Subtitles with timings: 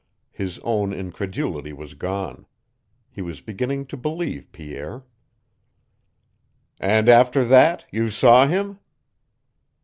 [0.31, 2.47] His own incredulity was gone.
[3.11, 5.03] He was beginning to believe Pierre.
[6.79, 8.79] "And after that you saw him?"